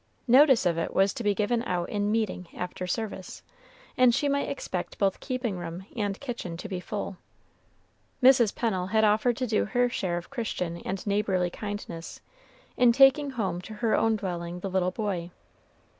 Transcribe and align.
Notice 0.27 0.65
of 0.65 0.79
it 0.79 0.95
was 0.95 1.13
to 1.13 1.23
be 1.23 1.35
given 1.35 1.61
out 1.61 1.87
in 1.89 2.11
"meeting" 2.11 2.47
after 2.55 2.87
service, 2.87 3.43
and 3.95 4.15
she 4.15 4.27
might 4.27 4.49
expect 4.49 4.97
both 4.97 5.19
keeping 5.19 5.59
room 5.59 5.85
and 5.95 6.19
kitchen 6.19 6.57
to 6.57 6.67
be 6.67 6.79
full. 6.79 7.17
Mrs. 8.23 8.55
Pennel 8.55 8.87
had 8.87 9.03
offered 9.03 9.37
to 9.37 9.45
do 9.45 9.65
her 9.65 9.89
share 9.89 10.17
of 10.17 10.31
Christian 10.31 10.77
and 10.77 11.05
neighborly 11.05 11.51
kindness, 11.51 12.19
in 12.75 12.91
taking 12.91 13.29
home 13.29 13.61
to 13.61 13.75
her 13.75 13.93
own 13.95 14.15
dwelling 14.15 14.61
the 14.61 14.71
little 14.71 14.89
boy. 14.89 15.29